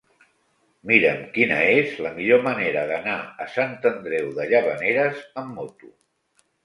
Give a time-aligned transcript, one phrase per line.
[0.91, 3.15] Mira'm quina és la millor manera d'anar
[3.45, 5.93] a Sant Andreu de Llavaneres amb moto.